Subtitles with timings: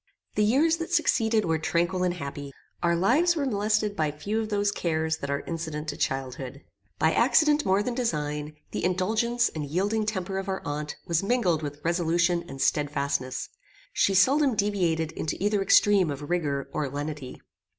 [0.33, 2.51] The years that succeeded were tranquil and happy.
[2.81, 6.63] Our lives were molested by few of those cares that are incident to childhood.
[6.97, 11.61] By accident more than design, the indulgence and yielding temper of our aunt was mingled
[11.61, 13.49] with resolution and stedfastness.
[13.93, 17.39] She seldom deviated into either extreme of rigour or lenity.